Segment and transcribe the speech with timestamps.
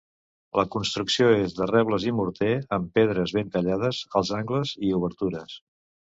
[0.59, 5.57] La construcció és de rebles i morter amb pedres ben tallades als angles i obertures.